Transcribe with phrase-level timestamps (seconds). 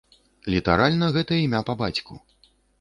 [0.53, 2.13] Літаральна гэта імя па бацьку.